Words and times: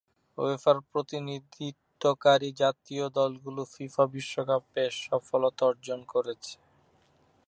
উয়েফার 0.37 0.77
প্রতিনিধিত্বকারী 0.91 2.49
জাতীয় 2.61 3.05
দলগুলো 3.17 3.61
ফিফা 3.73 4.03
বিশ্বকাপে 4.13 4.83
সফলতা 5.01 5.63
অর্জন 5.69 5.99
করেছে। 6.13 6.53